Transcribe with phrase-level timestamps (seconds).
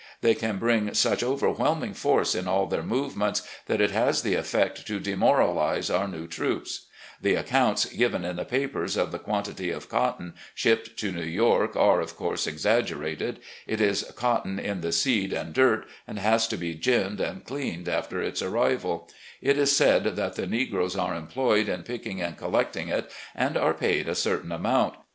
[0.21, 4.87] They can bring such overwhelming force in all their movements that it has the effect
[4.87, 6.87] to demoralise our new troops.
[7.21, 11.75] The accounts given in the papers of the quantity of cotton shipped to New York
[11.75, 13.41] are, of course, exaggerated.
[13.67, 17.87] It is cotton in the seed and dirt, and has to be giimed and cleaned
[17.87, 19.07] after its arrival.
[19.39, 21.83] It is said that LETTERS TO WIFE AND DAUGHTERS 65 the negroes are employed in
[21.83, 24.95] picking and collecting it, and are paid a certain amount.